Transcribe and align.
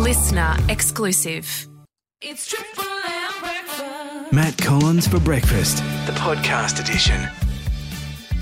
listener 0.00 0.56
exclusive. 0.70 1.68
It's 2.22 2.46
Triple 2.46 2.84
M 2.84 3.32
breakfast. 3.40 4.32
Matt 4.32 4.56
Collins 4.56 5.06
for 5.06 5.20
breakfast, 5.20 5.76
the 6.06 6.12
podcast 6.12 6.80
edition. 6.80 7.20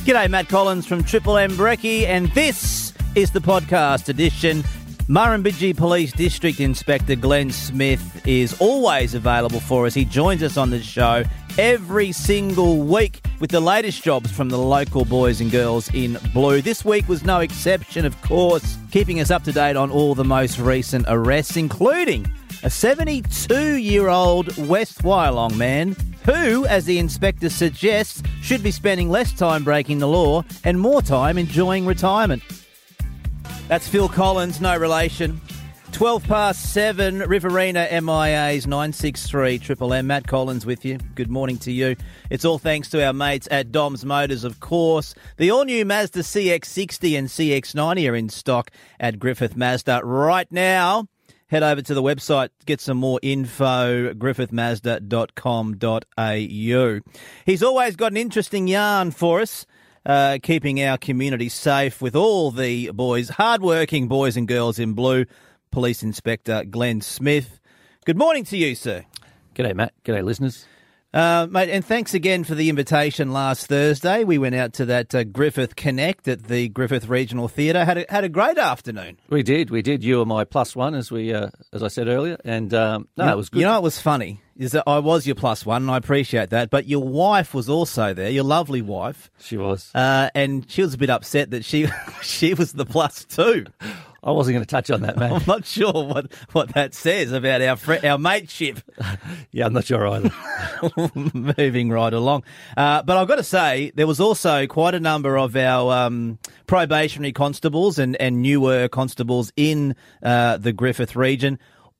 G'day, 0.04 0.30
Matt 0.30 0.48
Collins 0.48 0.86
from 0.86 1.02
Triple 1.02 1.36
M 1.36 1.50
Brekkie, 1.50 2.04
and 2.04 2.28
this 2.28 2.92
is 3.16 3.32
the 3.32 3.40
podcast 3.40 4.08
edition. 4.08 4.62
Murrumbidgee 5.08 5.74
Police 5.74 6.12
District 6.12 6.60
Inspector 6.60 7.16
Glenn 7.16 7.50
Smith 7.50 8.26
is 8.26 8.54
always 8.60 9.14
available 9.14 9.58
for 9.58 9.86
us. 9.86 9.94
He 9.94 10.04
joins 10.04 10.42
us 10.42 10.58
on 10.58 10.68
the 10.68 10.82
show 10.82 11.24
every 11.56 12.12
single 12.12 12.82
week 12.82 13.24
with 13.40 13.50
the 13.50 13.58
latest 13.58 14.02
jobs 14.02 14.30
from 14.30 14.50
the 14.50 14.58
local 14.58 15.06
boys 15.06 15.40
and 15.40 15.50
girls 15.50 15.90
in 15.94 16.18
blue. 16.34 16.60
This 16.60 16.84
week 16.84 17.08
was 17.08 17.24
no 17.24 17.40
exception, 17.40 18.04
of 18.04 18.20
course, 18.20 18.76
keeping 18.90 19.18
us 19.18 19.30
up 19.30 19.44
to 19.44 19.52
date 19.52 19.76
on 19.76 19.90
all 19.90 20.14
the 20.14 20.26
most 20.26 20.58
recent 20.58 21.06
arrests, 21.08 21.56
including 21.56 22.30
a 22.62 22.68
72 22.68 23.76
year 23.76 24.08
old 24.08 24.54
West 24.68 25.02
Wyalong 25.02 25.56
man 25.56 25.96
who, 26.26 26.66
as 26.66 26.84
the 26.84 26.98
inspector 26.98 27.48
suggests, 27.48 28.22
should 28.42 28.62
be 28.62 28.70
spending 28.70 29.08
less 29.08 29.32
time 29.32 29.64
breaking 29.64 30.00
the 30.00 30.08
law 30.08 30.44
and 30.64 30.78
more 30.78 31.00
time 31.00 31.38
enjoying 31.38 31.86
retirement. 31.86 32.42
That's 33.68 33.86
Phil 33.86 34.08
Collins, 34.08 34.60
no 34.62 34.78
relation. 34.78 35.42
12 35.92 36.24
past 36.24 36.72
7, 36.72 37.18
Riverina 37.18 37.86
MIA's 37.90 38.66
963 38.66 39.58
Triple 39.58 39.92
M. 39.92 40.06
Matt 40.06 40.26
Collins 40.26 40.64
with 40.64 40.86
you. 40.86 40.96
Good 41.14 41.30
morning 41.30 41.58
to 41.58 41.70
you. 41.70 41.94
It's 42.30 42.46
all 42.46 42.58
thanks 42.58 42.88
to 42.90 43.04
our 43.04 43.12
mates 43.12 43.46
at 43.50 43.70
Dom's 43.70 44.06
Motors, 44.06 44.44
of 44.44 44.60
course. 44.60 45.14
The 45.36 45.50
all 45.50 45.66
new 45.66 45.84
Mazda 45.84 46.20
CX60 46.20 47.18
and 47.18 47.28
CX90 47.28 48.10
are 48.10 48.16
in 48.16 48.30
stock 48.30 48.70
at 48.98 49.18
Griffith 49.18 49.54
Mazda 49.54 50.00
right 50.02 50.50
now. 50.50 51.06
Head 51.48 51.62
over 51.62 51.82
to 51.82 51.92
the 51.92 52.02
website, 52.02 52.48
get 52.64 52.80
some 52.80 52.96
more 52.96 53.20
info, 53.22 54.14
griffithmazda.com.au. 54.14 57.00
He's 57.44 57.62
always 57.62 57.96
got 57.96 58.12
an 58.12 58.16
interesting 58.16 58.66
yarn 58.66 59.10
for 59.10 59.42
us 59.42 59.66
uh, 60.08 60.38
keeping 60.42 60.82
our 60.82 60.96
community 60.96 61.50
safe 61.50 62.00
with 62.00 62.16
all 62.16 62.50
the 62.50 62.90
boys, 62.90 63.28
hardworking 63.28 64.08
boys 64.08 64.36
and 64.36 64.48
girls 64.48 64.78
in 64.78 64.94
blue. 64.94 65.26
Police 65.70 66.02
Inspector 66.02 66.64
Glenn 66.64 67.02
Smith. 67.02 67.60
Good 68.06 68.16
morning 68.16 68.44
to 68.44 68.56
you, 68.56 68.74
sir. 68.74 69.04
G'day, 69.54 69.74
Matt. 69.74 69.92
G'day, 70.04 70.24
listeners. 70.24 70.66
Uh, 71.14 71.46
mate, 71.50 71.70
and 71.70 71.82
thanks 71.82 72.12
again 72.12 72.44
for 72.44 72.54
the 72.54 72.68
invitation 72.68 73.32
last 73.32 73.66
Thursday. 73.66 74.24
We 74.24 74.36
went 74.36 74.54
out 74.54 74.74
to 74.74 74.84
that 74.86 75.14
uh, 75.14 75.24
Griffith 75.24 75.74
Connect 75.74 76.28
at 76.28 76.44
the 76.44 76.68
Griffith 76.68 77.08
Regional 77.08 77.48
Theatre. 77.48 77.84
Had 77.86 77.98
a, 77.98 78.06
had 78.10 78.24
a 78.24 78.28
great 78.28 78.58
afternoon. 78.58 79.18
We 79.30 79.42
did, 79.42 79.70
we 79.70 79.80
did. 79.80 80.04
You 80.04 80.18
were 80.18 80.26
my 80.26 80.44
plus 80.44 80.76
one, 80.76 80.94
as 80.94 81.10
we, 81.10 81.32
uh, 81.32 81.48
as 81.72 81.82
I 81.82 81.88
said 81.88 82.08
earlier, 82.08 82.36
and 82.44 82.74
um, 82.74 83.08
no, 83.16 83.24
You- 83.24 83.32
it 83.32 83.36
was 83.36 83.48
good. 83.48 83.60
You 83.60 83.64
know, 83.66 83.72
what 83.74 83.84
was 83.84 83.98
funny 83.98 84.42
is 84.58 84.72
that 84.72 84.84
I 84.86 84.98
was 84.98 85.26
your 85.26 85.34
plus 85.36 85.64
one, 85.64 85.82
and 85.82 85.90
I 85.90 85.96
appreciate 85.96 86.50
that. 86.50 86.68
But 86.68 86.86
your 86.86 87.02
wife 87.08 87.54
was 87.54 87.70
also 87.70 88.12
there, 88.12 88.28
your 88.28 88.44
lovely 88.44 88.82
wife, 88.82 89.30
she 89.38 89.56
was. 89.56 89.90
uh, 89.94 90.28
and 90.34 90.70
she 90.70 90.82
was 90.82 90.92
a 90.92 90.98
bit 90.98 91.08
upset 91.10 91.52
that 91.52 91.64
she 91.64 91.86
she 92.22 92.52
was 92.52 92.74
the 92.74 92.84
plus 92.84 93.24
two. 93.24 93.64
I 94.22 94.32
wasn't 94.32 94.54
going 94.54 94.64
to 94.64 94.70
touch 94.70 94.90
on 94.90 95.02
that, 95.02 95.16
man. 95.16 95.32
I'm 95.32 95.44
not 95.46 95.64
sure 95.64 95.92
what, 95.92 96.32
what 96.52 96.74
that 96.74 96.92
says 96.92 97.30
about 97.32 97.62
our 97.62 97.76
fri 97.76 97.98
our 98.00 98.18
mateship. 98.18 98.80
yeah, 99.52 99.66
I'm 99.66 99.72
not 99.72 99.84
sure 99.84 100.06
either. 100.08 100.32
Moving 101.34 101.90
right 101.90 102.12
along, 102.12 102.42
uh, 102.76 103.02
but 103.02 103.16
I've 103.16 103.28
got 103.28 103.36
to 103.36 103.44
say 103.44 103.92
there 103.94 104.06
was 104.06 104.18
also 104.20 104.66
quite 104.66 104.94
a 104.94 105.00
number 105.00 105.38
of 105.38 105.54
our 105.54 106.06
um, 106.06 106.38
probationary 106.66 107.32
constables 107.32 107.98
and, 107.98 108.16
and 108.16 108.42
newer 108.42 108.88
constables 108.88 109.52
in 109.56 109.94
uh, 110.22 110.56
the 110.56 110.72
Griffith 110.72 111.14
region. 111.14 111.58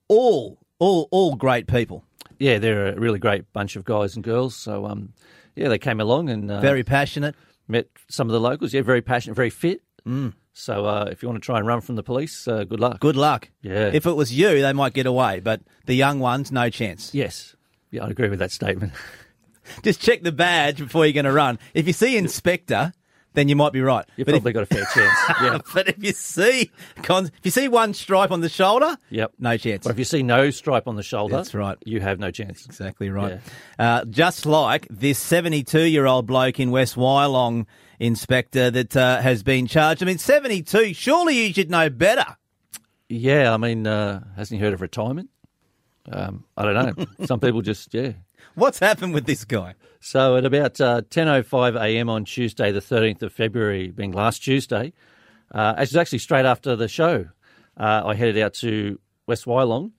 All 0.09 0.59
all 0.81 1.09
all 1.13 1.37
great 1.37 1.69
people, 1.69 2.05
yeah, 2.39 2.59
they're 2.59 2.89
a 2.89 2.99
really 2.99 3.19
great 3.19 3.53
bunch 3.53 3.77
of 3.77 3.85
guys 3.85 4.15
and 4.15 4.25
girls. 4.25 4.55
So, 4.55 4.87
um, 4.87 5.13
yeah, 5.57 5.69
they 5.69 5.79
came 5.79 6.01
along 6.01 6.31
and 6.31 6.51
uh, 6.51 6.61
very 6.61 6.85
passionate. 6.85 7.35
met 7.67 7.89
some 8.09 8.29
of 8.29 8.33
the 8.33 8.41
locals. 8.41 8.73
Yeah, 8.73 8.83
very 8.83 9.03
passionate, 9.03 9.35
very 9.35 9.51
fit. 9.51 9.83
Mm. 10.07 10.35
So, 10.59 10.87
uh, 10.87 11.09
if 11.09 11.23
you 11.23 11.29
want 11.29 11.41
to 11.41 11.47
try 11.47 11.59
and 11.59 11.67
run 11.69 11.81
from 11.81 11.95
the 11.95 12.03
police, 12.03 12.49
uh, 12.49 12.65
good 12.65 12.81
luck. 12.81 12.99
Good 12.99 13.15
luck. 13.15 13.49
Yeah. 13.63 13.91
If 13.93 14.07
it 14.07 14.13
was 14.13 14.33
you, 14.33 14.61
they 14.61 14.73
might 14.73 14.93
get 14.93 15.07
away, 15.07 15.39
but 15.39 15.61
the 15.87 15.95
young 15.95 16.19
ones, 16.19 16.51
no 16.51 16.69
chance. 16.69 17.15
Yes. 17.15 17.55
Yeah, 17.93 18.05
I 18.05 18.09
agree 18.09 18.29
with 18.29 18.41
that 18.41 18.51
statement. 18.51 18.93
Just 19.85 20.01
check 20.01 20.23
the 20.23 20.33
badge 20.33 20.79
before 20.79 21.07
you're 21.07 21.13
going 21.13 21.27
to 21.27 21.33
run. 21.33 21.61
If 21.75 21.87
you 21.87 21.93
see 21.93 22.17
inspector, 22.17 22.93
then 23.35 23.49
you 23.49 23.55
might 23.57 23.73
be 23.73 23.81
right. 23.81 24.05
You've 24.17 24.27
But 24.27 24.35
if- 24.35 24.43
probably 24.43 24.53
got 24.53 24.63
a 24.65 24.67
fair 24.67 24.85
chance. 24.95 25.19
Yeah. 25.43 25.59
but 25.75 25.89
if 25.89 26.03
you 26.03 26.13
see 26.13 26.71
if 26.97 27.31
you 27.45 27.51
see 27.51 27.69
one 27.69 27.95
stripe 27.95 28.31
on 28.31 28.41
the 28.41 28.49
shoulder, 28.49 28.97
Yep. 29.11 29.33
no 29.39 29.57
chance. 29.57 29.87
Or 29.87 29.91
if 29.93 29.99
you 29.99 30.05
see 30.05 30.23
no 30.23 30.51
stripe 30.51 30.89
on 30.89 30.97
the 30.97 31.03
shoulder, 31.03 31.37
That's 31.37 31.55
right. 31.55 31.77
you 31.85 32.01
have 32.01 32.19
no 32.19 32.31
chance. 32.31 32.65
Exactly 32.67 33.11
right. 33.11 33.41
Uh, 33.79 34.05
just 34.07 34.47
like 34.47 34.87
this 34.91 35.19
72 35.19 35.83
year 35.85 36.07
old 36.07 36.27
bloke 36.27 36.59
in 36.59 36.71
West 36.71 36.97
Wyalong 36.97 37.67
inspector 38.01 38.71
that 38.71 38.97
uh, 38.97 39.21
has 39.21 39.43
been 39.43 39.67
charged. 39.67 40.03
I 40.03 40.07
mean, 40.07 40.19
72. 40.19 40.95
Surely 40.95 41.47
you 41.47 41.53
should 41.53 41.71
know 41.71 41.91
better. 41.91 42.25
Yeah, 43.09 43.53
I 43.55 43.57
mean, 43.57 43.87
uh, 43.87 44.23
hasn't 44.37 44.59
he 44.59 44.65
heard 44.65 44.75
of 44.75 44.81
retirement? 44.81 45.31
Um, 46.11 46.45
I 46.57 46.65
don't 46.73 46.99
know. 46.99 47.07
Some 47.27 47.41
people 47.41 47.61
just, 47.63 47.93
yeah. 47.95 48.13
What's 48.55 48.79
happened 48.79 49.15
with 49.15 49.27
this 49.27 49.45
guy? 49.45 49.75
So 50.01 50.37
at 50.37 50.45
about 50.45 50.81
uh, 50.81 51.03
10.05 51.03 51.81
a.m. 51.81 52.09
on 52.09 52.25
Tuesday, 52.25 52.73
the 52.73 52.81
13th 52.81 53.23
of 53.23 53.33
February, 53.33 53.89
being 53.89 54.13
last 54.13 54.43
Tuesday, 54.43 54.93
uh, 55.53 55.75
it 55.77 55.81
was 55.81 55.97
actually 55.97 56.19
straight 56.19 56.45
after 56.45 56.77
the 56.77 56.89
show, 56.89 57.27
uh, 57.77 58.03
I 58.05 58.15
headed 58.15 58.39
out 58.39 58.55
to 58.55 58.99
West 59.27 59.45
Wyalong. 59.45 59.93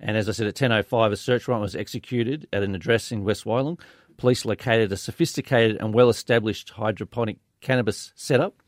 And 0.00 0.16
as 0.16 0.28
I 0.28 0.32
said, 0.32 0.48
at 0.48 0.56
10.05, 0.56 1.12
a 1.12 1.16
search 1.16 1.46
warrant 1.46 1.62
was 1.62 1.76
executed 1.76 2.48
at 2.52 2.62
an 2.62 2.74
address 2.74 3.12
in 3.12 3.24
West 3.24 3.44
Wyalong. 3.44 3.78
Police 4.16 4.44
located 4.44 4.90
a 4.92 4.96
sophisticated 4.96 5.76
and 5.80 5.94
well-established 5.94 6.70
hydroponic 6.70 7.38
cannabis 7.60 8.12
setup 8.16 8.62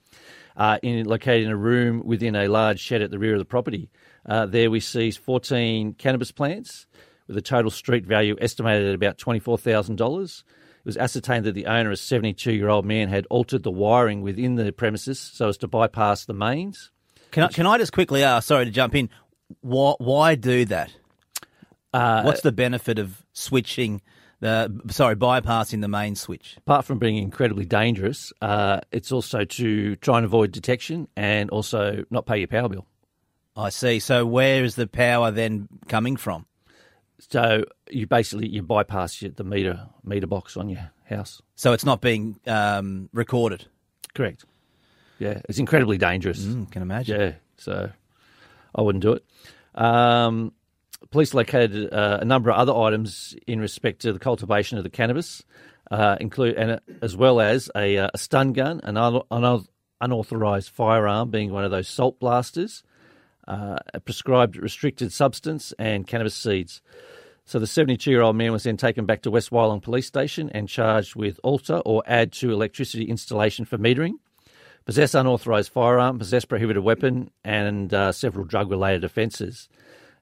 uh, 0.57 0.79
in, 0.83 1.07
located 1.07 1.45
in 1.45 1.51
a 1.51 1.57
room 1.57 2.03
within 2.05 2.37
a 2.37 2.47
large 2.47 2.79
shed 2.79 3.03
at 3.03 3.11
the 3.11 3.19
rear 3.19 3.35
of 3.35 3.41
the 3.41 3.45
property. 3.45 3.91
Uh, 4.25 4.47
there 4.47 4.71
we 4.71 4.81
seized 4.81 5.19
14 5.19 5.95
cannabis 5.95 6.31
plants 6.31 6.87
with 7.27 7.37
a 7.37 7.43
total 7.43 7.71
street 7.71 8.07
value 8.07 8.37
estimated 8.41 8.89
at 8.89 8.95
about 8.95 9.19
$24,000. 9.19 10.39
It 10.41 10.45
was 10.85 10.97
ascertained 10.97 11.47
that 11.47 11.53
the 11.53 11.67
owner, 11.67 11.91
a 11.91 11.97
72 11.97 12.53
year 12.53 12.69
old 12.69 12.85
man, 12.85 13.09
had 13.09 13.27
altered 13.31 13.63
the 13.63 13.71
wiring 13.71 14.23
within 14.23 14.57
the 14.57 14.71
premises 14.73 15.19
so 15.19 15.49
as 15.49 15.57
to 15.59 15.69
bypass 15.69 16.27
the 16.27 16.35
mains. 16.35 16.91
Can 17.31 17.45
I, 17.45 17.49
can 17.49 17.67
I 17.67 17.79
just 17.79 17.93
quickly 17.93 18.23
ask, 18.23 18.47
sorry 18.47 18.67
to 18.67 18.71
jump 18.71 18.95
in, 18.95 19.09
why, 19.61 19.95
why 19.99 20.35
do 20.35 20.65
that? 20.67 20.93
Uh, 21.93 22.23
What's 22.23 22.43
the 22.43 22.53
benefit 22.53 22.99
of 22.99 23.25
switching, 23.33 24.03
the 24.41 24.81
sorry, 24.91 25.17
bypassing 25.17 25.81
the 25.81 25.89
main 25.89 26.17
switch? 26.17 26.57
apart 26.59 26.85
from 26.85 26.99
being 26.99 27.17
incredibly 27.17 27.65
dangerous, 27.65 28.33
uh, 28.43 28.81
it's 28.93 29.13
also 29.13 29.45
to 29.45 29.97
try 29.97 30.19
and 30.19 30.25
avoid 30.25 30.53
detection 30.53 31.09
and 31.17 31.51
also 31.51 32.05
not 32.11 32.27
pay 32.27 32.39
your 32.39 32.49
power 32.49 32.69
bill. 32.69 32.87
I 33.57 33.71
see. 33.71 34.01
So 34.01 34.27
where 34.27 34.65
is 34.65 34.75
the 34.75 34.87
power 34.87 35.31
then 35.31 35.69
coming 35.89 36.17
from? 36.17 36.47
So 37.19 37.65
you 37.91 38.07
basically 38.07 38.49
you 38.49 38.63
bypass 38.63 39.21
the 39.21 39.45
meter 39.45 39.87
meter 40.03 40.27
box 40.27 40.57
on 40.57 40.69
your 40.69 40.91
house. 41.05 41.41
So 41.55 41.73
it's 41.73 41.85
not 41.85 42.01
being 42.01 42.39
um, 42.47 43.09
recorded. 43.13 43.67
Correct. 44.15 44.45
Yeah, 45.19 45.41
it's 45.49 45.59
incredibly 45.59 45.99
dangerous. 45.99 46.41
Mm, 46.41 46.71
can 46.71 46.83
imagine. 46.83 47.21
Yeah, 47.21 47.33
so 47.57 47.91
I 48.75 48.83
wouldn't 48.83 49.03
do 49.03 49.13
it. 49.13 49.25
Um, 49.75 50.53
police 51.11 51.35
located 51.35 51.93
uh, 51.93 52.19
a 52.21 52.25
number 52.25 52.51
of 52.51 52.57
other 52.57 52.75
items 52.75 53.35
in 53.47 53.61
respect 53.61 54.03
to 54.03 54.13
the 54.13 54.19
cultivation 54.19 54.79
of 54.79 54.85
the 54.85 54.91
cannabis, 54.91 55.45
uh, 55.91 56.17
include 56.21 56.57
and 56.57 56.73
uh, 56.73 56.79
as 57.03 57.17
well 57.17 57.41
as 57.41 57.71
a, 57.77 57.99
uh, 57.99 58.09
a 58.13 58.19
stun 58.19 58.53
gun, 58.53 58.81
an 58.85 58.97
un- 58.97 59.23
un- 59.31 59.67
unauthorized 60.01 60.71
firearm, 60.71 61.31
being 61.31 61.53
one 61.53 61.65
of 61.65 61.71
those 61.71 61.89
salt 61.89 62.19
blasters, 62.19 62.83
uh, 63.47 63.77
a 63.93 64.01
prescribed 64.01 64.57
restricted 64.57 65.13
substance, 65.13 65.73
and 65.79 66.07
cannabis 66.07 66.35
seeds. 66.35 66.83
So 67.47 67.59
the 67.59 67.67
72 67.67 68.11
year 68.11 68.23
old 68.23 68.37
man 68.37 68.53
was 68.53 68.63
then 68.65 68.77
taken 68.77 69.05
back 69.05 69.23
to 69.23 69.31
West 69.31 69.51
Wyalong 69.51 69.83
Police 69.83 70.07
Station 70.07 70.51
and 70.55 70.69
charged 70.69 71.15
with 71.15 71.39
alter 71.43 71.77
or 71.85 72.03
add 72.07 72.33
to 72.35 72.51
electricity 72.51 73.05
installation 73.05 73.65
for 73.65 73.77
metering 73.77 74.15
possess 74.85 75.15
unauthorised 75.15 75.73
firearm, 75.73 76.19
possess 76.19 76.45
prohibited 76.45 76.83
weapon, 76.83 77.31
and 77.45 77.93
uh, 77.93 78.13
several 78.13 78.45
drug 78.45 78.71
related 78.71 79.05
offences. 79.05 79.69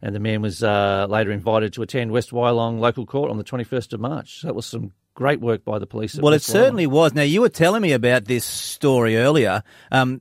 And 0.01 0.15
the 0.15 0.21
man 0.21 0.43
was 0.43 0.63
uh, 0.63 1.07
later 1.09 1.31
invited 1.31 1.73
to 1.75 1.83
attend 1.83 2.11
West 2.11 2.31
Wyalong 2.31 2.81
local 2.81 3.07
court 3.07 3.31
on 3.31 3.39
the 3.39 3.45
21st 3.45 3.93
of 3.93 4.01
March. 4.01 4.41
So 4.41 4.49
that 4.49 4.55
was 4.55 4.67
some 4.67 4.93
great 5.15 5.41
work 5.41 5.65
by 5.65 5.79
the 5.79 5.87
police. 5.87 6.17
at 6.17 6.23
Well, 6.23 6.33
it 6.33 6.37
West 6.37 6.49
Wyalong. 6.49 6.53
certainly 6.53 6.87
was. 6.87 7.15
Now, 7.15 7.23
you 7.23 7.41
were 7.41 7.49
telling 7.49 7.83
me 7.83 7.93
about 7.93 8.25
this 8.25 8.45
story 8.45 9.17
earlier. 9.17 9.63
Um, 9.93 10.21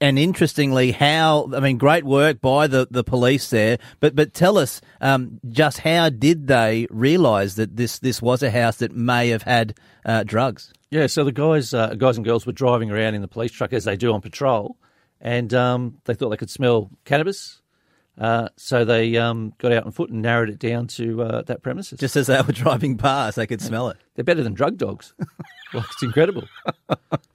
and 0.00 0.18
interestingly, 0.18 0.92
how 0.92 1.50
I 1.54 1.60
mean, 1.60 1.78
great 1.78 2.04
work 2.04 2.40
by 2.40 2.66
the, 2.66 2.86
the 2.90 3.04
police 3.04 3.50
there. 3.50 3.78
But 4.00 4.14
but 4.14 4.34
tell 4.34 4.58
us 4.58 4.80
um, 5.00 5.40
just 5.48 5.80
how 5.80 6.08
did 6.08 6.46
they 6.46 6.86
realise 6.90 7.54
that 7.54 7.76
this 7.76 7.98
this 7.98 8.22
was 8.22 8.42
a 8.42 8.50
house 8.50 8.76
that 8.78 8.92
may 8.92 9.28
have 9.28 9.42
had 9.42 9.78
uh, 10.04 10.24
drugs? 10.24 10.72
Yeah, 10.90 11.08
so 11.08 11.24
the 11.24 11.32
guys, 11.32 11.74
uh, 11.74 11.94
guys 11.94 12.16
and 12.16 12.24
girls 12.24 12.46
were 12.46 12.52
driving 12.52 12.90
around 12.90 13.14
in 13.14 13.22
the 13.22 13.28
police 13.28 13.50
truck 13.50 13.72
as 13.72 13.84
they 13.84 13.96
do 13.96 14.12
on 14.12 14.20
patrol, 14.20 14.76
and 15.20 15.52
um, 15.52 15.98
they 16.04 16.14
thought 16.14 16.28
they 16.30 16.36
could 16.36 16.50
smell 16.50 16.90
cannabis. 17.04 17.60
Uh, 18.16 18.48
so 18.56 18.84
they 18.84 19.16
um, 19.16 19.52
got 19.58 19.72
out 19.72 19.84
on 19.84 19.90
foot 19.90 20.10
and 20.10 20.22
narrowed 20.22 20.48
it 20.48 20.58
down 20.58 20.86
to 20.86 21.22
uh, 21.22 21.42
that 21.42 21.62
premises. 21.62 21.98
Just 21.98 22.14
as 22.14 22.28
they 22.28 22.40
were 22.40 22.52
driving 22.52 22.96
past, 22.96 23.36
they 23.36 23.46
could 23.46 23.60
smell 23.60 23.88
it. 23.88 23.96
They're 24.14 24.24
better 24.24 24.42
than 24.42 24.54
drug 24.54 24.76
dogs. 24.76 25.14
like, 25.74 25.84
it's 25.84 26.02
incredible. 26.02 26.44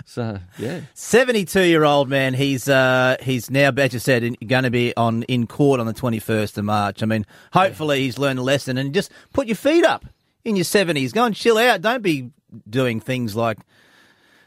so, 0.06 0.40
yeah. 0.58 0.82
72 0.94 1.64
year 1.64 1.84
old 1.84 2.08
man. 2.08 2.34
He's 2.34 2.70
uh, 2.70 3.18
he's 3.22 3.52
now, 3.52 3.72
as 3.76 3.94
you 3.94 4.00
said, 4.00 4.24
going 4.48 4.64
to 4.64 4.72
be 4.72 4.96
on 4.96 5.24
in 5.24 5.48
court 5.48 5.82
on 5.82 5.86
the 5.86 5.94
21st 5.94 6.58
of 6.58 6.66
March. 6.66 7.04
I 7.04 7.06
mean, 7.06 7.26
hopefully 7.52 8.00
he's 8.02 8.18
learned 8.18 8.40
a 8.40 8.44
lesson 8.44 8.78
and 8.78 8.94
just 8.94 9.12
put 9.34 9.48
your 9.48 9.58
feet 9.58 9.84
up 9.84 10.06
in 10.46 10.56
your 10.56 10.66
70s. 10.66 11.14
Go 11.14 11.26
and 11.26 11.36
chill 11.36 11.58
out. 11.58 11.82
Don't 11.82 12.02
be 12.02 12.32
doing 12.70 13.02
things 13.02 13.36
like 13.36 13.58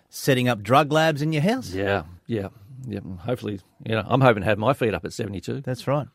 setting 0.08 0.48
up 0.48 0.62
drug 0.62 0.90
labs 0.92 1.20
in 1.20 1.34
your 1.34 1.42
house. 1.42 1.72
Yeah, 1.74 2.04
yeah, 2.26 2.48
yeah. 2.86 3.00
Hopefully, 3.20 3.60
you 3.84 3.94
know, 3.94 4.04
I'm 4.06 4.22
hoping 4.22 4.42
to 4.42 4.48
have 4.48 4.58
my 4.58 4.72
feet 4.72 4.94
up 4.94 5.04
at 5.04 5.12
72. 5.12 5.60
That's 5.60 5.86
right. 5.86 6.08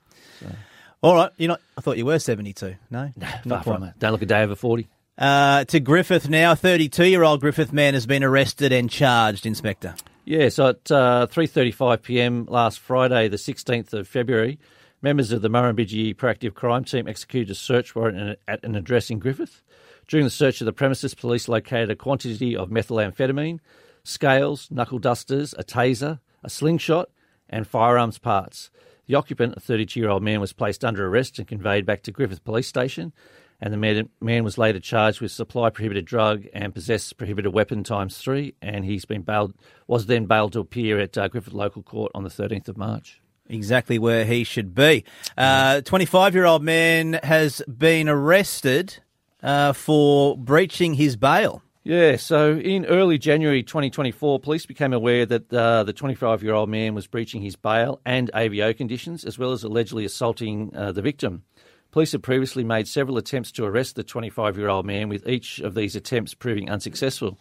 All 1.01 1.15
right. 1.15 1.31
You 1.37 1.47
know, 1.49 1.57
I 1.77 1.81
thought 1.81 1.97
you 1.97 2.05
were 2.05 2.19
72. 2.19 2.75
No? 2.89 3.11
Far 3.47 3.63
from 3.63 3.83
it. 3.83 3.93
Don't 3.99 4.11
look 4.11 4.21
a 4.21 4.25
day 4.25 4.41
over 4.43 4.55
40. 4.55 4.87
Uh, 5.17 5.63
to 5.65 5.79
Griffith 5.79 6.29
now. 6.29 6.55
32 6.55 7.05
year 7.05 7.23
old 7.23 7.41
Griffith 7.41 7.73
man 7.73 7.93
has 7.93 8.05
been 8.05 8.23
arrested 8.23 8.71
and 8.71 8.89
charged, 8.89 9.45
Inspector. 9.45 9.95
Yeah, 10.25 10.49
so 10.49 10.69
at 10.69 10.91
uh, 10.91 11.27
3.35 11.31 12.01
p.m. 12.01 12.45
last 12.49 12.79
Friday, 12.79 13.29
the 13.29 13.37
16th 13.37 13.93
of 13.93 14.09
February, 14.09 14.59
members 15.01 15.31
of 15.31 15.41
the 15.41 15.49
Murrumbidgee 15.49 16.15
Proactive 16.15 16.53
Crime 16.53 16.83
Team 16.83 17.07
executed 17.07 17.49
a 17.49 17.55
search 17.55 17.95
warrant 17.95 18.37
at 18.45 18.63
an 18.63 18.75
address 18.75 19.09
in 19.09 19.19
Griffith. 19.19 19.63
During 20.07 20.25
the 20.25 20.29
search 20.29 20.59
of 20.59 20.65
the 20.65 20.73
premises, 20.73 21.13
police 21.13 21.47
located 21.47 21.89
a 21.91 21.95
quantity 21.95 22.57
of 22.57 22.69
methamphetamine, 22.69 23.59
scales, 24.03 24.69
knuckle 24.69 24.99
dusters, 24.99 25.53
a 25.57 25.63
taser, 25.63 26.19
a 26.43 26.49
slingshot, 26.49 27.09
and 27.49 27.67
firearms 27.67 28.17
parts. 28.17 28.69
The 29.07 29.15
occupant, 29.15 29.55
a 29.55 29.59
32 29.59 29.99
year 29.99 30.09
old 30.09 30.23
man, 30.23 30.39
was 30.39 30.53
placed 30.53 30.83
under 30.83 31.07
arrest 31.07 31.39
and 31.39 31.47
conveyed 31.47 31.85
back 31.85 32.03
to 32.03 32.11
Griffith 32.11 32.44
Police 32.44 32.67
Station. 32.67 33.13
And 33.59 33.73
the 33.73 34.07
man, 34.21 34.44
was 34.44 34.59
later 34.59 34.79
charged 34.79 35.19
with 35.19 35.31
supply 35.31 35.71
prohibited 35.71 36.05
drug 36.05 36.45
and 36.53 36.75
possess 36.75 37.11
prohibited 37.11 37.53
weapon 37.53 37.83
times 37.83 38.19
three. 38.19 38.53
And 38.61 38.85
he's 38.85 39.05
been 39.05 39.23
bailed, 39.23 39.55
was 39.88 40.05
then 40.05 40.25
bailed 40.25 40.53
to 40.53 40.59
appear 40.59 40.99
at 40.99 41.17
uh, 41.17 41.27
Griffith 41.27 41.53
Local 41.53 41.81
Court 41.81 42.11
on 42.13 42.23
the 42.23 42.29
13th 42.29 42.67
of 42.67 42.77
March. 42.77 43.19
Exactly 43.49 43.97
where 43.97 44.25
he 44.25 44.44
should 44.44 44.75
be. 44.75 45.05
25 45.38 46.35
year 46.35 46.45
old 46.45 46.61
man 46.63 47.19
has 47.23 47.63
been 47.63 48.09
arrested 48.09 48.97
uh, 49.41 49.73
for 49.73 50.38
breaching 50.38 50.95
his 50.95 51.15
bail. 51.15 51.63
Yeah, 51.87 52.17
so 52.17 52.57
in 52.57 52.85
early 52.85 53.17
January 53.17 53.63
2024, 53.63 54.41
police 54.41 54.65
became 54.65 54.91
aware 54.91 55.25
that 55.25 55.53
uh, 55.53 55.83
the 55.83 55.93
25 55.93 56.43
year 56.43 56.53
old 56.53 56.67
man 56.67 56.95
was 56.95 57.07
breaching 57.07 57.41
his 57.41 57.55
bail 57.55 58.01
and 58.05 58.29
AVO 58.33 58.75
conditions, 58.75 59.23
as 59.23 59.39
well 59.39 59.53
as 59.53 59.63
allegedly 59.63 60.03
assaulting 60.03 60.75
uh, 60.75 60.91
the 60.91 61.01
victim. 61.01 61.43
Police 61.91 62.11
had 62.11 62.23
previously 62.23 62.65
made 62.65 62.89
several 62.89 63.17
attempts 63.17 63.53
to 63.53 63.63
arrest 63.63 63.95
the 63.95 64.03
25 64.03 64.57
year 64.57 64.67
old 64.67 64.85
man, 64.85 65.07
with 65.07 65.29
each 65.29 65.59
of 65.59 65.75
these 65.75 65.95
attempts 65.95 66.33
proving 66.33 66.69
unsuccessful, 66.69 67.37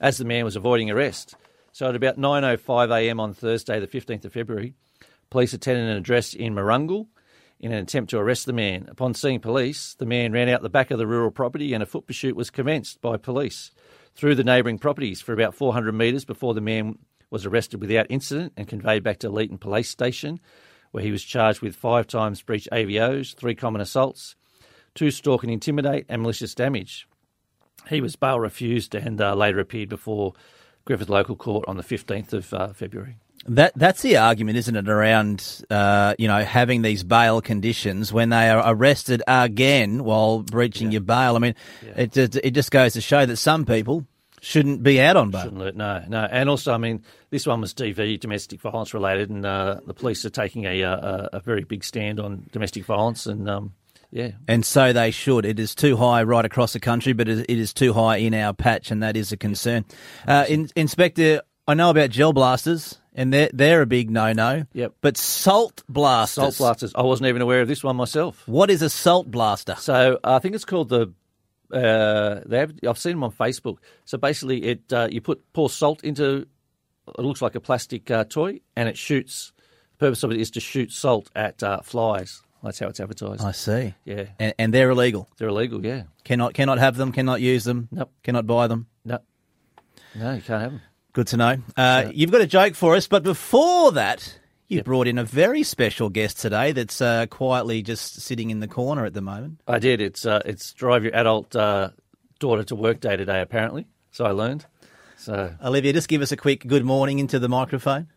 as 0.00 0.18
the 0.18 0.24
man 0.24 0.44
was 0.44 0.56
avoiding 0.56 0.90
arrest. 0.90 1.36
So 1.70 1.88
at 1.88 1.94
about 1.94 2.18
9.05am 2.18 3.20
on 3.20 3.32
Thursday, 3.32 3.78
the 3.78 3.86
15th 3.86 4.24
of 4.24 4.32
February, 4.32 4.74
police 5.30 5.52
attended 5.52 5.88
an 5.88 5.96
address 5.96 6.34
in 6.34 6.52
Marungal 6.52 7.06
in 7.60 7.70
an 7.70 7.78
attempt 7.78 8.10
to 8.10 8.18
arrest 8.18 8.46
the 8.46 8.52
man. 8.52 8.88
Upon 8.88 9.14
seeing 9.14 9.38
police, 9.38 9.94
the 9.94 10.04
man 10.04 10.32
ran 10.32 10.48
out 10.48 10.62
the 10.62 10.68
back 10.68 10.90
of 10.90 10.98
the 10.98 11.06
rural 11.06 11.30
property 11.30 11.72
and 11.72 11.82
a 11.82 11.86
foot 11.86 12.08
pursuit 12.08 12.34
was 12.34 12.50
commenced 12.50 13.00
by 13.00 13.16
police 13.16 13.70
through 14.14 14.34
the 14.34 14.44
neighbouring 14.44 14.78
properties 14.78 15.20
for 15.20 15.32
about 15.32 15.54
400 15.54 15.92
metres 15.92 16.24
before 16.24 16.54
the 16.54 16.60
man 16.60 16.98
was 17.30 17.44
arrested 17.44 17.80
without 17.80 18.06
incident 18.10 18.52
and 18.56 18.68
conveyed 18.68 19.02
back 19.02 19.18
to 19.18 19.28
Leeton 19.28 19.58
Police 19.58 19.90
Station, 19.90 20.40
where 20.92 21.02
he 21.02 21.10
was 21.10 21.24
charged 21.24 21.60
with 21.60 21.74
five 21.74 22.06
times 22.06 22.42
breach 22.42 22.68
AVOs, 22.70 23.34
three 23.34 23.54
common 23.54 23.80
assaults, 23.80 24.36
two 24.94 25.10
stalk 25.10 25.42
and 25.42 25.52
intimidate, 25.52 26.06
and 26.08 26.22
malicious 26.22 26.54
damage. 26.54 27.08
He 27.88 28.00
was 28.00 28.16
bail 28.16 28.38
refused 28.38 28.94
and 28.94 29.20
uh, 29.20 29.34
later 29.34 29.58
appeared 29.58 29.88
before 29.88 30.32
Griffith 30.84 31.08
Local 31.08 31.36
Court 31.36 31.64
on 31.66 31.76
the 31.76 31.82
15th 31.82 32.32
of 32.32 32.54
uh, 32.54 32.72
February. 32.72 33.16
That 33.46 33.72
that's 33.76 34.02
the 34.02 34.16
argument, 34.16 34.56
isn't 34.58 34.74
it? 34.74 34.88
Around 34.88 35.64
uh, 35.70 36.14
you 36.18 36.28
know 36.28 36.42
having 36.42 36.82
these 36.82 37.04
bail 37.04 37.40
conditions 37.40 38.12
when 38.12 38.30
they 38.30 38.48
are 38.48 38.62
arrested 38.64 39.22
again 39.26 40.04
while 40.04 40.42
breaching 40.42 40.92
your 40.92 41.02
bail. 41.02 41.36
I 41.36 41.38
mean, 41.38 41.54
it 41.96 42.12
just, 42.12 42.36
it 42.36 42.52
just 42.52 42.70
goes 42.70 42.94
to 42.94 43.00
show 43.00 43.26
that 43.26 43.36
some 43.36 43.66
people 43.66 44.06
shouldn't 44.40 44.82
be 44.82 45.00
out 45.00 45.16
on 45.16 45.30
bail. 45.30 45.42
Shouldn't 45.42 45.76
no, 45.76 46.04
no. 46.08 46.28
And 46.30 46.48
also, 46.48 46.72
I 46.72 46.78
mean, 46.78 47.02
this 47.30 47.46
one 47.46 47.60
was 47.60 47.74
DV, 47.74 48.20
domestic 48.20 48.60
violence 48.60 48.94
related, 48.94 49.30
and 49.30 49.44
uh, 49.44 49.80
the 49.86 49.94
police 49.94 50.24
are 50.24 50.30
taking 50.30 50.64
a, 50.64 50.82
a 50.82 51.28
a 51.34 51.40
very 51.40 51.64
big 51.64 51.84
stand 51.84 52.20
on 52.20 52.46
domestic 52.52 52.84
violence, 52.84 53.26
and 53.26 53.48
um, 53.48 53.74
yeah, 54.14 54.30
And 54.46 54.64
so 54.64 54.92
they 54.92 55.10
should. 55.10 55.44
It 55.44 55.58
is 55.58 55.74
too 55.74 55.96
high 55.96 56.22
right 56.22 56.44
across 56.44 56.72
the 56.72 56.78
country, 56.78 57.12
but 57.14 57.28
it 57.28 57.46
it 57.48 57.58
is 57.58 57.72
too 57.72 57.92
high 57.92 58.18
in 58.18 58.32
our 58.32 58.52
patch, 58.52 58.90
and 58.92 59.02
that 59.02 59.16
is 59.16 59.32
a 59.32 59.36
concern. 59.36 59.84
Uh, 60.26 60.44
in, 60.48 60.70
Inspector, 60.76 61.42
I 61.66 61.74
know 61.74 61.90
about 61.90 62.10
gel 62.10 62.32
blasters, 62.32 62.98
and 63.14 63.32
they're 63.32 63.50
they're 63.52 63.82
a 63.82 63.86
big 63.86 64.10
no 64.10 64.32
no. 64.32 64.64
Yep. 64.72 64.94
But 65.00 65.16
salt 65.16 65.82
blasters. 65.88 66.42
salt 66.42 66.58
blasters. 66.58 66.92
I 66.94 67.02
wasn't 67.02 67.28
even 67.28 67.42
aware 67.42 67.60
of 67.60 67.68
this 67.68 67.82
one 67.84 67.96
myself. 67.96 68.42
What 68.46 68.70
is 68.70 68.82
a 68.82 68.90
salt 68.90 69.30
blaster? 69.30 69.76
So 69.78 70.18
I 70.24 70.38
think 70.38 70.54
it's 70.54 70.64
called 70.64 70.88
the. 70.88 71.12
Uh, 71.72 72.40
they 72.46 72.58
have, 72.58 72.72
I've 72.86 72.98
seen 72.98 73.12
them 73.12 73.24
on 73.24 73.32
Facebook. 73.32 73.78
So 74.04 74.18
basically, 74.18 74.62
it 74.64 74.92
uh, 74.92 75.08
you 75.10 75.20
put 75.20 75.42
pour 75.52 75.70
salt 75.70 76.04
into. 76.04 76.46
It 77.06 77.20
looks 77.22 77.42
like 77.42 77.54
a 77.54 77.60
plastic 77.60 78.10
uh, 78.10 78.24
toy, 78.24 78.60
and 78.76 78.88
it 78.88 78.96
shoots. 78.96 79.52
The 79.92 79.98
purpose 80.06 80.22
of 80.22 80.30
it 80.32 80.40
is 80.40 80.50
to 80.52 80.60
shoot 80.60 80.90
salt 80.92 81.30
at 81.36 81.62
uh, 81.62 81.80
flies. 81.82 82.42
That's 82.62 82.78
how 82.78 82.88
it's 82.88 82.98
advertised. 82.98 83.44
I 83.44 83.52
see. 83.52 83.92
Yeah, 84.06 84.24
And, 84.38 84.54
and 84.58 84.72
they're 84.72 84.88
illegal. 84.90 85.28
they're 85.36 85.48
illegal. 85.48 85.84
Yeah, 85.84 86.04
Cannot 86.24 86.54
cannot 86.54 86.78
have 86.78 86.96
them. 86.96 87.12
Cannot 87.12 87.40
use 87.42 87.64
them. 87.64 87.88
Nope. 87.90 88.10
Cannot 88.22 88.46
buy 88.46 88.68
them. 88.68 88.86
no, 89.04 89.18
no, 90.14 90.32
you 90.32 90.40
can't 90.42 90.62
have 90.62 90.72
them. 90.72 90.80
Good 91.14 91.28
to 91.28 91.36
know. 91.36 91.56
Uh, 91.76 92.10
You've 92.12 92.32
got 92.32 92.40
a 92.40 92.46
joke 92.46 92.74
for 92.74 92.96
us, 92.96 93.06
but 93.06 93.22
before 93.22 93.92
that, 93.92 94.36
you 94.66 94.82
brought 94.82 95.06
in 95.06 95.16
a 95.16 95.22
very 95.24 95.62
special 95.62 96.08
guest 96.10 96.40
today 96.40 96.72
that's 96.72 97.00
uh, 97.00 97.26
quietly 97.26 97.82
just 97.82 98.20
sitting 98.20 98.50
in 98.50 98.58
the 98.58 98.66
corner 98.66 99.04
at 99.04 99.14
the 99.14 99.20
moment. 99.20 99.60
I 99.68 99.78
did. 99.78 100.00
It's 100.00 100.26
uh, 100.26 100.42
it's 100.44 100.72
drive 100.72 101.04
your 101.04 101.14
adult 101.14 101.54
uh, 101.54 101.90
daughter 102.40 102.64
to 102.64 102.74
work 102.74 102.98
day 102.98 103.16
today. 103.16 103.40
Apparently, 103.40 103.86
so 104.10 104.24
I 104.24 104.32
learned. 104.32 104.66
So 105.16 105.54
Olivia, 105.64 105.92
just 105.92 106.08
give 106.08 106.20
us 106.20 106.32
a 106.32 106.36
quick 106.36 106.66
good 106.66 106.84
morning 106.84 107.20
into 107.20 107.38
the 107.38 107.48
microphone. 107.48 108.08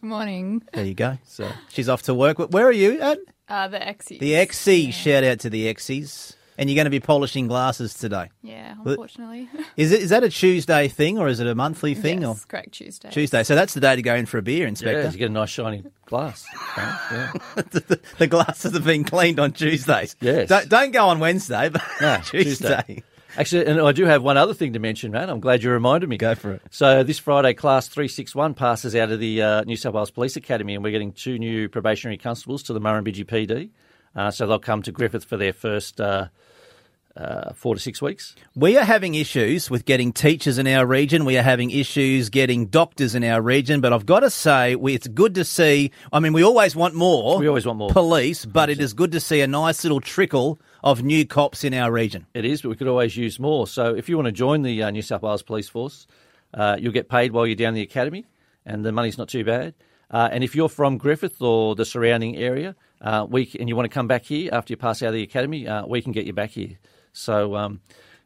Good 0.00 0.06
morning. 0.08 0.62
There 0.72 0.84
you 0.86 0.94
go. 0.94 1.18
so 1.26 1.50
She's 1.68 1.90
off 1.90 2.02
to 2.04 2.14
work. 2.14 2.38
Where 2.38 2.66
are 2.66 2.72
you 2.72 2.98
at? 3.00 3.18
Uh, 3.46 3.68
the 3.68 3.86
Exes. 3.86 4.18
The 4.20 4.36
Exes. 4.36 4.94
Shout 4.94 5.22
out 5.22 5.40
to 5.40 5.50
the 5.50 5.68
Exes. 5.68 6.34
And 6.62 6.70
you're 6.70 6.76
going 6.76 6.84
to 6.84 6.90
be 6.90 7.00
polishing 7.00 7.48
glasses 7.48 7.92
today. 7.92 8.30
Yeah, 8.40 8.76
unfortunately. 8.84 9.48
Is 9.76 9.90
it 9.90 10.00
is 10.00 10.10
that 10.10 10.22
a 10.22 10.28
Tuesday 10.28 10.86
thing 10.86 11.18
or 11.18 11.26
is 11.26 11.40
it 11.40 11.48
a 11.48 11.56
monthly 11.56 11.96
thing 11.96 12.22
yes, 12.22 12.44
or 12.44 12.46
correct 12.46 12.70
Tuesday. 12.70 13.10
Tuesday? 13.10 13.42
So 13.42 13.56
that's 13.56 13.74
the 13.74 13.80
day 13.80 13.96
to 13.96 14.02
go 14.02 14.14
in 14.14 14.26
for 14.26 14.38
a 14.38 14.42
beer, 14.42 14.60
yeah, 14.60 14.68
Inspector. 14.68 15.10
you 15.10 15.18
get 15.18 15.30
a 15.30 15.32
nice 15.32 15.50
shiny 15.50 15.82
glass. 16.06 16.46
yeah. 16.76 17.32
the, 17.56 17.98
the 18.18 18.26
glasses 18.28 18.74
have 18.74 18.84
been 18.84 19.02
cleaned 19.02 19.40
on 19.40 19.50
Tuesdays. 19.50 20.14
Yes. 20.20 20.50
Don't, 20.50 20.68
don't 20.68 20.92
go 20.92 21.08
on 21.08 21.18
Wednesday, 21.18 21.68
but 21.68 21.82
No, 22.00 22.18
Tuesday. 22.24 22.44
Tuesday. 22.44 23.02
Actually, 23.36 23.66
and 23.66 23.80
I 23.80 23.90
do 23.90 24.04
have 24.04 24.22
one 24.22 24.36
other 24.36 24.54
thing 24.54 24.74
to 24.74 24.78
mention, 24.78 25.10
Matt. 25.10 25.30
I'm 25.30 25.40
glad 25.40 25.64
you 25.64 25.70
reminded 25.72 26.08
me. 26.08 26.16
Go 26.16 26.36
for 26.36 26.52
it. 26.52 26.62
So 26.70 27.02
this 27.02 27.18
Friday, 27.18 27.54
Class 27.54 27.88
361 27.88 28.54
passes 28.54 28.94
out 28.94 29.10
of 29.10 29.18
the 29.18 29.42
uh, 29.42 29.64
New 29.64 29.74
South 29.76 29.94
Wales 29.94 30.12
Police 30.12 30.36
Academy, 30.36 30.76
and 30.76 30.84
we're 30.84 30.92
getting 30.92 31.10
two 31.10 31.40
new 31.40 31.68
probationary 31.68 32.18
constables 32.18 32.62
to 32.64 32.72
the 32.72 32.80
Murrumbidgee 32.80 33.26
PD. 33.26 33.70
Uh, 34.14 34.30
so 34.30 34.46
they'll 34.46 34.58
come 34.58 34.82
to 34.82 34.92
Griffith 34.92 35.24
for 35.24 35.36
their 35.36 35.52
first 35.52 36.00
uh, 36.00 36.28
uh, 37.16 37.52
four 37.52 37.74
to 37.74 37.80
six 37.80 38.00
weeks. 38.00 38.34
We 38.54 38.78
are 38.78 38.84
having 38.84 39.14
issues 39.14 39.70
with 39.70 39.84
getting 39.84 40.12
teachers 40.12 40.58
in 40.58 40.66
our 40.66 40.86
region. 40.86 41.24
We 41.24 41.36
are 41.36 41.42
having 41.42 41.70
issues 41.70 42.28
getting 42.30 42.66
doctors 42.66 43.14
in 43.14 43.24
our 43.24 43.40
region. 43.42 43.80
But 43.80 43.92
I've 43.92 44.06
got 44.06 44.20
to 44.20 44.30
say, 44.30 44.76
we, 44.76 44.94
it's 44.94 45.08
good 45.08 45.34
to 45.34 45.44
see. 45.44 45.90
I 46.12 46.20
mean, 46.20 46.32
we 46.32 46.42
always 46.42 46.74
want 46.74 46.94
more. 46.94 47.38
We 47.38 47.48
always 47.48 47.66
want 47.66 47.78
more. 47.78 47.90
police, 47.90 48.44
but 48.44 48.70
it 48.70 48.80
is 48.80 48.92
good 48.94 49.12
to 49.12 49.20
see 49.20 49.40
a 49.40 49.46
nice 49.46 49.84
little 49.84 50.00
trickle 50.00 50.60
of 50.82 51.02
new 51.02 51.26
cops 51.26 51.64
in 51.64 51.74
our 51.74 51.92
region. 51.92 52.26
It 52.34 52.44
is, 52.44 52.62
but 52.62 52.70
we 52.70 52.76
could 52.76 52.88
always 52.88 53.16
use 53.16 53.38
more. 53.38 53.66
So 53.66 53.94
if 53.94 54.08
you 54.08 54.16
want 54.16 54.26
to 54.26 54.32
join 54.32 54.62
the 54.62 54.82
uh, 54.82 54.90
New 54.90 55.02
South 55.02 55.22
Wales 55.22 55.42
Police 55.42 55.68
Force, 55.68 56.06
uh, 56.54 56.76
you'll 56.78 56.92
get 56.92 57.08
paid 57.08 57.32
while 57.32 57.46
you're 57.46 57.56
down 57.56 57.74
the 57.74 57.82
academy, 57.82 58.26
and 58.66 58.84
the 58.84 58.92
money's 58.92 59.18
not 59.18 59.28
too 59.28 59.44
bad. 59.44 59.74
Uh, 60.10 60.28
and 60.30 60.44
if 60.44 60.54
you're 60.54 60.68
from 60.68 60.98
Griffith 60.98 61.40
or 61.40 61.74
the 61.74 61.86
surrounding 61.86 62.36
area, 62.36 62.76
uh, 63.02 63.26
we 63.28 63.50
and 63.58 63.68
you 63.68 63.76
want 63.76 63.90
to 63.90 63.94
come 63.94 64.06
back 64.06 64.24
here 64.24 64.50
after 64.52 64.72
you 64.72 64.76
pass 64.76 65.02
out 65.02 65.08
of 65.08 65.14
the 65.14 65.22
academy, 65.22 65.66
uh, 65.66 65.84
we 65.86 66.00
can 66.00 66.12
get 66.12 66.24
you 66.24 66.32
back 66.32 66.50
here. 66.50 66.78
So 67.12 67.56
um, 67.56 67.80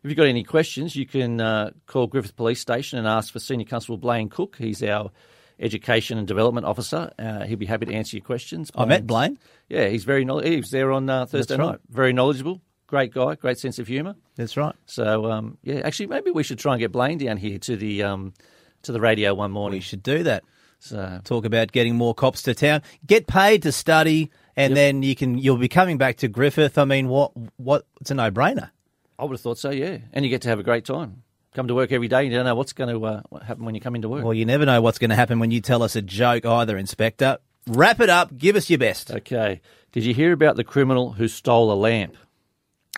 if 0.05 0.11
you've 0.11 0.17
got 0.17 0.27
any 0.27 0.45
questions, 0.45 0.95
you 0.95 1.07
can 1.07 1.41
uh, 1.41 1.71
call 1.87 2.07
Griffith 2.07 2.37
Police 2.37 2.61
Station 2.61 2.99
and 2.99 3.09
ask 3.09 3.33
for 3.33 3.41
Senior 3.41 3.67
Constable 3.67 3.97
Blaine 3.97 4.29
Cook. 4.29 4.57
He's 4.59 4.83
our 4.83 5.11
Education 5.59 6.19
and 6.19 6.29
Development 6.29 6.67
Officer. 6.67 7.11
Uh, 7.19 7.45
he'll 7.45 7.57
be 7.57 7.67
happy 7.67 7.87
to 7.87 7.95
answer 7.95 8.17
your 8.17 8.25
questions. 8.25 8.71
I 8.75 8.85
met 8.85 9.07
Blaine. 9.07 9.39
Yeah, 9.69 9.89
he's 9.89 10.05
very 10.05 10.25
knowledgeable. 10.25 10.53
He 10.53 10.57
was 10.59 10.71
there 10.71 10.93
on 10.93 11.09
uh, 11.09 11.27
Thursday 11.27 11.57
right. 11.57 11.67
night. 11.67 11.79
Very 11.89 12.13
knowledgeable. 12.13 12.61
Great 12.87 13.13
guy. 13.13 13.35
Great 13.35 13.59
sense 13.59 13.79
of 13.79 13.89
humour. 13.89 14.15
That's 14.37 14.57
right. 14.57 14.75
So 14.85 15.31
um, 15.31 15.59
yeah, 15.63 15.81
actually, 15.83 16.07
maybe 16.09 16.31
we 16.31 16.43
should 16.43 16.59
try 16.59 16.75
and 16.75 16.81
get 16.81 16.93
Blaine 16.93 17.19
down 17.19 17.39
here 17.39 17.59
to 17.59 17.77
the 17.77 18.03
um, 18.03 18.35
to 18.83 18.93
the 18.93 19.01
radio 19.01 19.35
one 19.35 19.51
morning. 19.51 19.79
We 19.79 19.81
should 19.81 20.03
do 20.03 20.23
that. 20.25 20.45
So 20.79 21.21
Talk 21.25 21.47
about 21.47 21.73
getting 21.73 21.97
more 21.97 22.15
cops 22.15 22.43
to 22.43 22.55
town. 22.55 22.83
Get 23.07 23.27
paid 23.27 23.63
to 23.63 23.73
study 23.73 24.31
and 24.57 24.77
then 24.77 25.03
you 25.03 25.15
can 25.15 25.39
you'll 25.39 25.57
be 25.57 25.69
coming 25.69 25.99
back 25.99 26.17
to 26.19 26.29
Griffith. 26.29 26.79
I 26.79 26.85
mean, 26.85 27.09
what 27.09 27.33
what? 27.57 27.87
It's 28.01 28.11
a 28.11 28.15
no 28.15 28.31
brainer. 28.31 28.71
I 29.19 29.25
would 29.25 29.33
have 29.33 29.41
thought 29.41 29.59
so, 29.59 29.71
yeah. 29.71 29.99
And 30.13 30.25
you 30.25 30.31
get 30.31 30.43
to 30.43 30.49
have 30.49 30.59
a 30.59 30.63
great 30.63 30.85
time. 30.85 31.23
Come 31.55 31.69
to 31.69 31.75
work 31.75 31.91
every 31.91 32.09
day. 32.09 32.25
You 32.25 32.31
don't 32.31 32.45
know 32.45 32.55
what's 32.55 32.75
going 32.75 32.91
to 32.95 33.07
uh, 33.07 33.23
happen 33.43 33.65
when 33.65 33.75
you 33.75 33.81
come 33.81 33.95
into 33.95 34.11
work. 34.11 34.23
Well, 34.23 34.35
you 34.35 34.45
never 34.45 34.67
know 34.67 34.83
what's 34.83 34.99
going 34.99 35.09
to 35.09 35.17
happen 35.17 35.39
when 35.39 35.51
you 35.51 35.63
tell 35.63 35.83
us 35.83 35.97
a 35.97 36.03
joke 36.03 36.45
either, 36.45 36.77
Inspector. 36.77 37.39
Wrap 37.67 38.01
it 38.01 38.11
up. 38.11 38.37
Give 38.37 38.57
us 38.57 38.69
your 38.69 38.79
best. 38.79 39.11
Okay. 39.11 39.63
Did 39.91 40.05
you 40.05 40.13
hear 40.13 40.33
about 40.33 40.57
the 40.57 40.65
criminal 40.65 41.13
who 41.13 41.29
stole 41.29 41.73
a 41.73 41.75
lamp? 41.75 42.17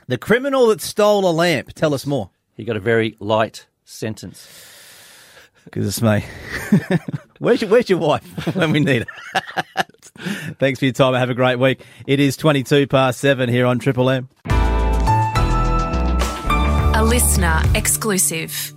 The 0.09 0.19
criminal 0.19 0.67
that 0.69 0.81
stole 0.81 1.29
a 1.29 1.31
lamp. 1.31 1.73
Tell 1.73 1.95
us 1.95 2.05
more. 2.05 2.31
He 2.57 2.65
got 2.65 2.77
a 2.77 2.81
very 2.81 3.17
light 3.21 3.67
sentence. 3.85 4.49
Goodness 5.71 6.03
me. 6.03 6.25
where's, 7.39 7.63
your, 7.63 7.71
where's 7.71 7.89
your 7.89 7.99
wife 7.99 8.25
when 8.57 8.73
we 8.73 8.81
need 8.81 9.07
her? 9.35 9.45
Thanks 10.59 10.79
for 10.81 10.87
your 10.87 10.95
time. 10.95 11.15
Have 11.15 11.31
a 11.31 11.35
great 11.35 11.59
week. 11.59 11.81
It 12.07 12.21
is 12.21 12.37
22 12.37 12.87
past 12.87 13.21
7 13.21 13.49
here 13.49 13.67
on 13.67 13.79
Triple 13.79 14.11
M. 14.11 14.29
A 16.95 17.05
listener 17.05 17.63
exclusive. 17.75 18.75